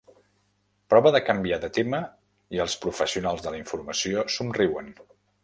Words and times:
Prova 0.93 1.11
de 1.15 1.21
canviar 1.27 1.59
de 1.65 1.69
tema 1.75 1.99
i 2.57 2.63
els 2.65 2.77
professionals 2.87 3.45
de 3.45 3.55
la 3.57 3.61
informació 3.61 4.27
somriuen. 4.39 4.93